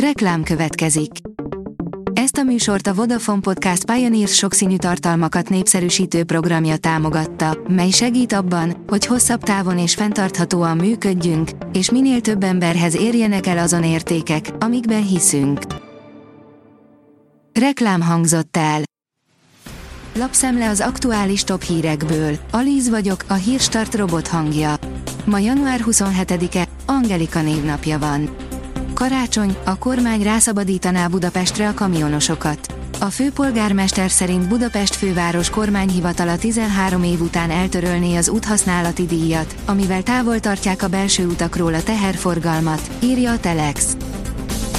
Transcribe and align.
Reklám 0.00 0.42
következik. 0.42 1.10
Ezt 2.12 2.36
a 2.36 2.42
műsort 2.42 2.86
a 2.86 2.94
Vodafone 2.94 3.40
Podcast 3.40 3.84
Pioneers 3.84 4.34
sokszínű 4.34 4.76
tartalmakat 4.76 5.48
népszerűsítő 5.48 6.24
programja 6.24 6.76
támogatta, 6.76 7.58
mely 7.68 7.90
segít 7.90 8.32
abban, 8.32 8.84
hogy 8.86 9.06
hosszabb 9.06 9.42
távon 9.42 9.78
és 9.78 9.94
fenntarthatóan 9.94 10.76
működjünk, 10.76 11.50
és 11.72 11.90
minél 11.90 12.20
több 12.20 12.42
emberhez 12.42 12.96
érjenek 12.96 13.46
el 13.46 13.58
azon 13.58 13.84
értékek, 13.84 14.50
amikben 14.58 15.06
hiszünk. 15.06 15.60
Reklám 17.52 18.02
hangzott 18.02 18.56
el. 18.56 18.80
Lapszemle 20.14 20.68
az 20.68 20.80
aktuális 20.80 21.44
top 21.44 21.62
hírekből. 21.62 22.38
Alíz 22.50 22.88
vagyok, 22.88 23.24
a 23.28 23.34
hírstart 23.34 23.94
robot 23.94 24.28
hangja. 24.28 24.74
Ma 25.24 25.38
január 25.38 25.80
27-e, 25.86 26.68
Angelika 26.86 27.42
névnapja 27.42 27.98
van. 27.98 28.45
Karácsony, 28.94 29.56
a 29.64 29.78
kormány 29.78 30.22
rászabadítaná 30.22 31.06
Budapestre 31.06 31.68
a 31.68 31.74
kamionosokat. 31.74 32.74
A 33.00 33.04
főpolgármester 33.04 34.10
szerint 34.10 34.48
Budapest 34.48 34.94
főváros 34.94 35.50
kormányhivatala 35.50 36.36
13 36.36 37.02
év 37.02 37.20
után 37.20 37.50
eltörölné 37.50 38.16
az 38.16 38.28
úthasználati 38.28 39.06
díjat, 39.06 39.54
amivel 39.64 40.02
távol 40.02 40.40
tartják 40.40 40.82
a 40.82 40.88
belső 40.88 41.26
utakról 41.26 41.74
a 41.74 41.82
teherforgalmat, 41.82 42.90
írja 43.02 43.32
a 43.32 43.38
Telex. 43.38 43.96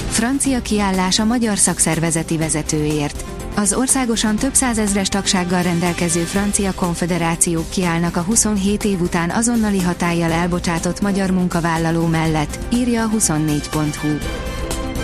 Francia 0.09 0.61
kiállás 0.61 1.19
a 1.19 1.25
magyar 1.25 1.57
szakszervezeti 1.57 2.37
vezetőért. 2.37 3.25
Az 3.59 3.73
országosan 3.73 4.35
több 4.35 4.53
százezres 4.53 5.07
tagsággal 5.07 5.61
rendelkező 5.61 6.21
francia 6.21 6.73
konfederációk 6.73 7.69
kiállnak 7.69 8.15
a 8.15 8.21
27 8.21 8.83
év 8.83 9.01
után 9.01 9.29
azonnali 9.29 9.81
hatállyal 9.81 10.31
elbocsátott 10.31 11.01
magyar 11.01 11.31
munkavállaló 11.31 12.05
mellett, 12.05 12.59
írja 12.73 13.03
a 13.03 13.09
24.hu. 13.09 14.17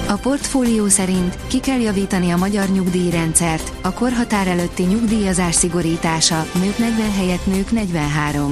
A 0.07 0.13
portfólió 0.13 0.87
szerint 0.87 1.37
ki 1.47 1.59
kell 1.59 1.79
javítani 1.79 2.31
a 2.31 2.37
magyar 2.37 2.69
nyugdíjrendszert, 2.69 3.73
a 3.81 3.93
korhatár 3.93 4.47
előtti 4.47 4.83
nyugdíjazás 4.83 5.55
szigorítása, 5.55 6.45
nők 6.53 6.77
40 6.77 7.11
helyett 7.11 7.45
nők 7.45 7.71
43. 7.71 8.51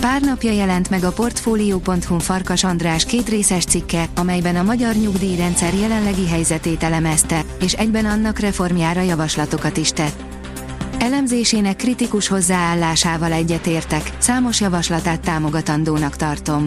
Pár 0.00 0.20
napja 0.20 0.52
jelent 0.52 0.90
meg 0.90 1.04
a 1.04 1.12
Portfolio.hu 1.12 2.18
Farkas 2.18 2.64
András 2.64 3.04
kétrészes 3.04 3.64
cikke, 3.64 4.08
amelyben 4.16 4.56
a 4.56 4.62
magyar 4.62 4.94
nyugdíjrendszer 4.94 5.74
jelenlegi 5.74 6.28
helyzetét 6.28 6.82
elemezte, 6.82 7.44
és 7.60 7.72
egyben 7.72 8.04
annak 8.04 8.38
reformjára 8.38 9.00
javaslatokat 9.00 9.76
is 9.76 9.90
tett. 9.90 10.22
Elemzésének 10.98 11.76
kritikus 11.76 12.28
hozzáállásával 12.28 13.32
egyetértek, 13.32 14.10
számos 14.18 14.60
javaslatát 14.60 15.20
támogatandónak 15.20 16.16
tartom. 16.16 16.66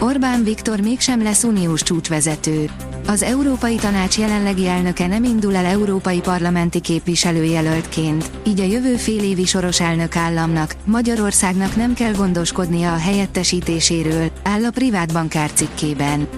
Orbán 0.00 0.44
Viktor 0.44 0.80
mégsem 0.80 1.22
lesz 1.22 1.44
uniós 1.44 1.82
csúcsvezető. 1.82 2.70
Az 3.08 3.22
Európai 3.22 3.74
Tanács 3.76 4.18
jelenlegi 4.18 4.66
elnöke 4.66 5.06
nem 5.06 5.24
indul 5.24 5.56
el 5.56 5.64
európai 5.64 6.20
parlamenti 6.20 6.80
képviselőjelöltként, 6.80 8.30
így 8.46 8.60
a 8.60 8.64
jövő 8.64 8.96
fél 8.96 9.22
évi 9.22 9.44
soros 9.44 9.80
elnök 9.80 10.16
államnak, 10.16 10.74
Magyarországnak 10.84 11.76
nem 11.76 11.94
kell 11.94 12.12
gondoskodnia 12.12 12.92
a 12.92 12.96
helyettesítéséről, 12.96 14.30
áll 14.42 14.64
a 14.64 14.70
privát 14.70 15.12
bankár 15.12 15.52
cikkében. 15.52 16.28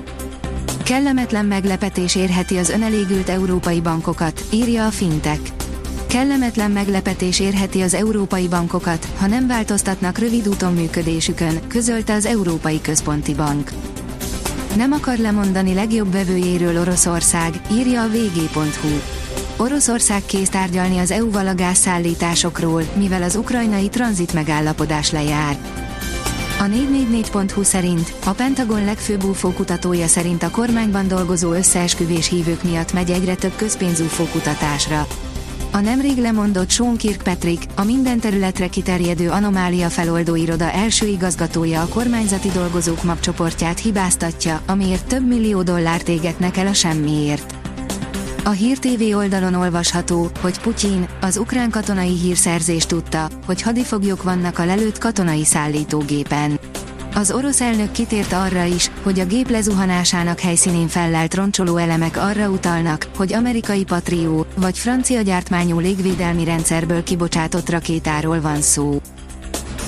Kellemetlen 0.85 1.45
meglepetés 1.45 2.17
érheti 2.17 2.57
az 2.57 2.71
önelégült 2.71 3.29
európai 3.29 3.81
bankokat, 3.81 4.45
írja 4.53 4.87
a 4.87 4.91
Fintech. 4.91 5.53
Kellemetlen 6.07 6.71
meglepetés 6.71 7.41
érheti 7.41 7.81
az 7.81 7.95
európai 7.95 8.49
bankokat, 8.49 9.09
ha 9.19 9.27
nem 9.27 9.47
változtatnak 9.47 10.19
rövid 10.19 10.49
úton 10.49 10.73
működésükön, 10.73 11.67
közölte 11.69 12.15
az 12.15 12.27
Európai 12.27 12.81
Központi 12.81 13.35
Bank. 13.35 13.71
Nem 14.79 14.93
akar 14.93 15.19
lemondani 15.19 15.75
legjobb 15.75 16.13
vevőjéről 16.13 16.81
Oroszország, 16.81 17.61
írja 17.73 18.03
a 18.03 18.09
vg.hu. 18.09 18.89
Oroszország 19.57 20.23
kész 20.27 20.49
tárgyalni 20.49 20.99
az 20.99 21.11
EU-val 21.11 21.47
a 21.47 21.55
gázszállításokról, 21.55 22.83
mivel 22.97 23.23
az 23.23 23.37
ukrajnai 23.37 23.89
tranzit 23.89 24.33
megállapodás 24.33 25.11
lejár. 25.11 25.57
A 26.59 26.63
444.hu 26.63 27.63
szerint 27.63 28.13
a 28.25 28.31
Pentagon 28.31 28.85
legfőbb 28.85 29.25
UFO 29.25 29.53
kutatója 29.53 30.07
szerint 30.07 30.43
a 30.43 30.51
kormányban 30.51 31.09
dolgozó 31.09 31.53
összeesküvés 31.53 32.29
hívők 32.29 32.63
miatt 32.63 32.93
megy 32.93 33.11
egyre 33.11 33.35
több 33.35 33.57
közpénz 33.57 34.01
UFO 34.01 34.25
kutatásra. 34.25 35.07
A 35.73 35.81
nemrég 35.81 36.19
lemondott 36.19 36.71
Sean 36.71 36.97
Kirkpatrick, 36.97 37.67
a 37.75 37.85
minden 37.85 38.21
területre 38.21 38.69
kiterjedő 38.69 39.31
anomália 39.31 39.89
feloldó 39.89 40.35
iroda 40.35 40.71
első 40.71 41.07
igazgatója 41.07 41.83
a 41.83 41.89
kormányzati 41.89 42.49
dolgozók 42.49 43.03
mapcsoportját 43.03 43.79
hibáztatja, 43.79 44.61
amiért 44.67 45.07
több 45.07 45.27
millió 45.27 45.63
dollárt 45.63 46.09
égetnek 46.09 46.57
el 46.57 46.67
a 46.67 46.73
semmiért. 46.73 47.55
A 48.45 48.51
Hír 48.51 48.79
TV 48.79 49.17
oldalon 49.17 49.55
olvasható, 49.55 50.31
hogy 50.41 50.61
Putyin, 50.61 51.09
az 51.21 51.37
ukrán 51.37 51.71
katonai 51.71 52.17
hírszerzés 52.17 52.87
tudta, 52.87 53.29
hogy 53.47 53.63
hadifoglyok 53.63 54.23
vannak 54.23 54.59
a 54.59 54.65
lelőtt 54.65 54.99
katonai 54.99 55.45
szállítógépen. 55.45 56.59
Az 57.19 57.31
orosz 57.31 57.61
elnök 57.61 57.93
kitért 57.93 58.33
arra 58.33 58.65
is, 58.65 58.91
hogy 59.03 59.21
a 59.21 59.25
gép 59.25 59.51
lezuhanásának 59.51 60.41
helyszínén 60.41 60.89
fellelt 60.89 61.35
roncsoló 61.35 61.77
elemek 61.77 62.17
arra 62.17 62.49
utalnak, 62.49 63.07
hogy 63.17 63.33
amerikai 63.33 63.85
Patrió, 63.85 64.47
vagy 64.57 64.79
francia 64.79 65.21
gyártmányú 65.21 65.79
légvédelmi 65.79 66.45
rendszerből 66.45 67.03
kibocsátott 67.03 67.71
rakétáról 67.71 68.41
van 68.41 68.61
szó. 68.61 69.01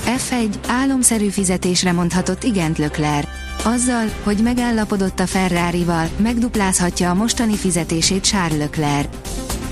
F1 0.07 0.55
álomszerű 0.67 1.29
fizetésre 1.29 1.93
mondhatott 1.93 2.43
igent 2.43 2.79
Lökler. 2.79 3.29
Azzal, 3.65 4.07
hogy 4.23 4.39
megállapodott 4.43 5.21
a 5.21 5.27
Ferrari-val, 5.27 6.09
megduplázhatja 6.17 7.11
a 7.11 7.15
mostani 7.15 7.57
fizetését 7.57 8.25
Charles 8.25 8.59
Leclerc. 8.59 9.09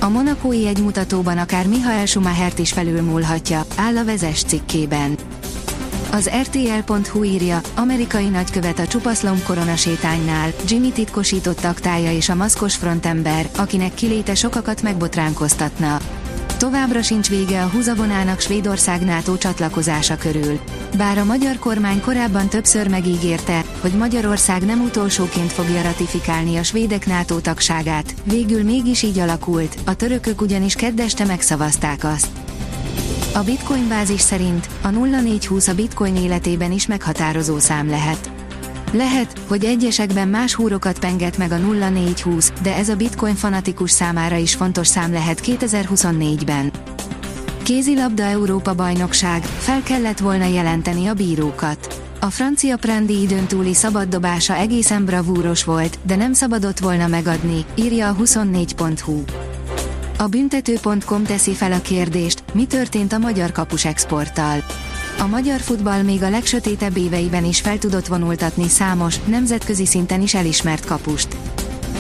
A 0.00 0.08
monakói 0.08 0.66
egymutatóban 0.66 1.38
akár 1.38 1.66
Michael 1.66 2.06
Schumachert 2.06 2.58
is 2.58 2.72
felülmúlhatja, 2.72 3.64
áll 3.76 3.96
a 3.96 4.04
vezes 4.04 4.42
cikkében. 4.42 5.16
Az 6.10 6.30
RTL.hu 6.42 7.22
írja, 7.22 7.60
amerikai 7.76 8.28
nagykövet 8.28 8.78
a 8.78 8.86
csupaszlom 8.86 9.42
koronasétánynál, 9.46 10.50
Jimmy 10.68 10.92
titkosított 10.92 11.64
aktája 11.64 12.12
és 12.12 12.28
a 12.28 12.34
maszkos 12.34 12.76
frontember, 12.76 13.48
akinek 13.56 13.94
kiléte 13.94 14.34
sokakat 14.34 14.82
megbotránkoztatna. 14.82 15.98
Továbbra 16.58 17.02
sincs 17.02 17.28
vége 17.28 17.62
a 17.62 17.68
húzavonának 17.68 18.40
Svédország 18.40 19.04
NATO 19.04 19.36
csatlakozása 19.36 20.16
körül. 20.16 20.58
Bár 20.96 21.18
a 21.18 21.24
magyar 21.24 21.58
kormány 21.58 22.00
korábban 22.00 22.48
többször 22.48 22.88
megígérte, 22.88 23.64
hogy 23.80 23.92
Magyarország 23.92 24.64
nem 24.64 24.80
utolsóként 24.80 25.52
fogja 25.52 25.82
ratifikálni 25.82 26.56
a 26.56 26.62
svédek 26.62 27.06
NATO 27.06 27.38
tagságát, 27.38 28.14
végül 28.24 28.62
mégis 28.62 29.02
így 29.02 29.18
alakult, 29.18 29.76
a 29.84 29.94
törökök 29.94 30.40
ugyanis 30.40 30.74
keddeste 30.74 31.24
megszavazták 31.24 32.04
azt. 32.04 32.47
A 33.34 33.42
Bitcoin 33.42 33.88
bázis 33.88 34.20
szerint 34.20 34.68
a 34.82 34.88
0420 34.88 35.68
a 35.68 35.74
Bitcoin 35.74 36.16
életében 36.16 36.72
is 36.72 36.86
meghatározó 36.86 37.58
szám 37.58 37.88
lehet. 37.88 38.30
Lehet, 38.92 39.38
hogy 39.48 39.64
egyesekben 39.64 40.28
más 40.28 40.54
húrokat 40.54 40.98
penget 40.98 41.38
meg 41.38 41.52
a 41.52 41.56
0420, 41.56 42.52
de 42.62 42.76
ez 42.76 42.88
a 42.88 42.96
Bitcoin 42.96 43.34
fanatikus 43.34 43.90
számára 43.90 44.36
is 44.36 44.54
fontos 44.54 44.86
szám 44.86 45.12
lehet 45.12 45.40
2024-ben. 45.44 46.72
Kézilabda 47.62 48.22
Európa 48.22 48.74
bajnokság, 48.74 49.42
fel 49.42 49.82
kellett 49.82 50.18
volna 50.18 50.46
jelenteni 50.46 51.06
a 51.06 51.14
bírókat. 51.14 52.02
A 52.20 52.30
francia 52.30 52.76
Prandi 52.76 53.20
időn 53.20 53.46
túli 53.46 53.74
szabaddobása 53.74 54.54
egészen 54.54 55.04
bravúros 55.04 55.64
volt, 55.64 55.98
de 56.02 56.16
nem 56.16 56.32
szabadott 56.32 56.78
volna 56.78 57.06
megadni, 57.06 57.64
írja 57.74 58.08
a 58.08 58.14
24.hu. 58.14 59.22
A 60.20 60.26
büntető.com 60.26 61.22
teszi 61.24 61.52
fel 61.52 61.72
a 61.72 61.80
kérdést, 61.80 62.42
mi 62.52 62.66
történt 62.66 63.12
a 63.12 63.18
magyar 63.18 63.52
kapus 63.52 63.84
exporttal. 63.84 64.64
A 65.18 65.26
magyar 65.26 65.60
futball 65.60 66.02
még 66.02 66.22
a 66.22 66.30
legsötétebb 66.30 66.96
éveiben 66.96 67.44
is 67.44 67.60
fel 67.60 67.78
tudott 67.78 68.06
vonultatni 68.06 68.68
számos, 68.68 69.20
nemzetközi 69.24 69.86
szinten 69.86 70.20
is 70.22 70.34
elismert 70.34 70.84
kapust. 70.84 71.36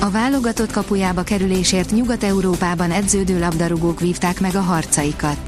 A 0.00 0.10
válogatott 0.10 0.72
kapujába 0.72 1.22
kerülésért 1.22 1.90
Nyugat-Európában 1.90 2.90
edződő 2.90 3.38
labdarúgók 3.38 4.00
vívták 4.00 4.40
meg 4.40 4.54
a 4.54 4.60
harcaikat. 4.60 5.38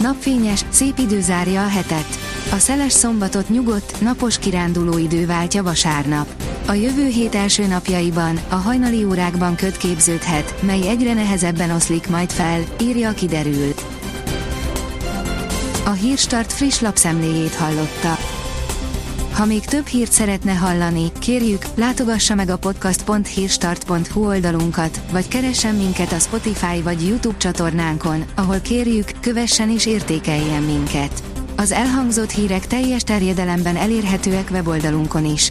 Napfényes, 0.00 0.64
szép 0.68 0.98
idő 0.98 1.20
zárja 1.20 1.64
a 1.64 1.68
hetet. 1.68 2.18
A 2.52 2.56
szeles 2.58 2.92
szombatot 2.92 3.48
nyugodt, 3.48 4.00
napos 4.00 4.38
kiránduló 4.38 4.98
idő 4.98 5.26
váltja 5.26 5.62
vasárnap. 5.62 6.51
A 6.66 6.72
jövő 6.72 7.06
hét 7.06 7.34
első 7.34 7.66
napjaiban, 7.66 8.40
a 8.48 8.54
hajnali 8.54 9.04
órákban 9.04 9.54
köt 9.54 9.76
képződhet, 9.76 10.62
mely 10.62 10.88
egyre 10.88 11.14
nehezebben 11.14 11.70
oszlik 11.70 12.08
majd 12.08 12.30
fel, 12.30 12.60
írja 12.80 13.12
kiderül. 13.12 13.74
A 15.84 15.90
Hírstart 15.90 16.52
friss 16.52 16.80
lapszemléjét 16.80 17.54
hallotta. 17.54 18.18
Ha 19.32 19.44
még 19.44 19.64
több 19.64 19.86
hírt 19.86 20.12
szeretne 20.12 20.52
hallani, 20.52 21.12
kérjük, 21.18 21.64
látogassa 21.74 22.34
meg 22.34 22.48
a 22.48 22.58
podcast.hírstart.hu 22.58 24.26
oldalunkat, 24.26 25.00
vagy 25.10 25.28
keressen 25.28 25.74
minket 25.74 26.12
a 26.12 26.18
Spotify 26.18 26.82
vagy 26.82 27.06
YouTube 27.06 27.36
csatornánkon, 27.36 28.24
ahol 28.34 28.60
kérjük, 28.60 29.10
kövessen 29.20 29.70
és 29.70 29.86
értékeljen 29.86 30.62
minket. 30.62 31.22
Az 31.56 31.72
elhangzott 31.72 32.30
hírek 32.30 32.66
teljes 32.66 33.02
terjedelemben 33.02 33.76
elérhetőek 33.76 34.48
weboldalunkon 34.50 35.24
is. 35.24 35.50